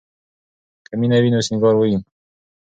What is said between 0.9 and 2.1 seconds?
مینه وي نو سینګار وي.